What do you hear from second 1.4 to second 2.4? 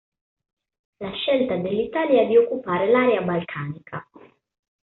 dell'Italia di